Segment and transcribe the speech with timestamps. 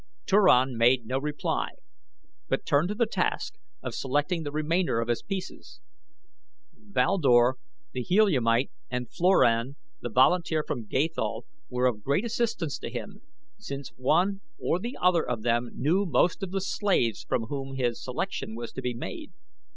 [0.25, 1.73] Turan made no reply
[2.49, 3.53] but turned to the task
[3.83, 5.79] of selecting the remainder of his pieces.
[6.73, 7.57] Val Dor,
[7.91, 13.21] the Heliumite, and Floran, the volunteer from Gathol, were of great assistance to him,
[13.59, 18.03] since one or the other of them knew most of the slaves from whom his
[18.03, 19.33] selection was to be made.